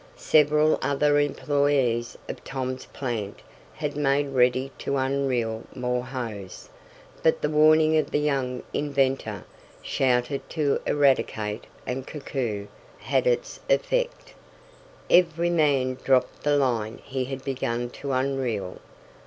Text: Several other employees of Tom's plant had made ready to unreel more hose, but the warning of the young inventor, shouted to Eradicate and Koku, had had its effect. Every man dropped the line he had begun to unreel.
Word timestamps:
Several 0.15 0.79
other 0.81 1.19
employees 1.19 2.17
of 2.27 2.43
Tom's 2.43 2.85
plant 2.87 3.39
had 3.75 3.95
made 3.95 4.29
ready 4.29 4.71
to 4.79 4.97
unreel 4.97 5.61
more 5.75 6.01
hose, 6.03 6.69
but 7.21 7.43
the 7.43 7.49
warning 7.51 7.95
of 7.99 8.09
the 8.09 8.17
young 8.17 8.63
inventor, 8.73 9.43
shouted 9.83 10.41
to 10.49 10.81
Eradicate 10.87 11.65
and 11.85 12.07
Koku, 12.07 12.65
had 12.97 13.25
had 13.25 13.27
its 13.27 13.59
effect. 13.69 14.33
Every 15.07 15.51
man 15.51 15.99
dropped 16.03 16.41
the 16.41 16.57
line 16.57 16.99
he 17.05 17.25
had 17.25 17.43
begun 17.45 17.91
to 17.91 18.11
unreel. 18.11 18.79